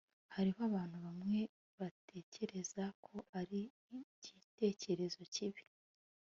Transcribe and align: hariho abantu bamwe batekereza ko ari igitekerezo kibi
hariho 0.35 0.59
abantu 0.69 0.97
bamwe 1.05 1.41
batekereza 1.79 2.83
ko 3.05 3.15
ari 3.39 3.61
igitekerezo 3.97 5.21
kibi 5.35 5.63